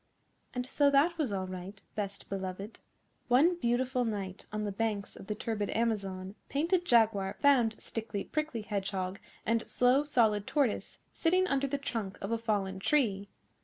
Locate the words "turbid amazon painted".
5.35-6.85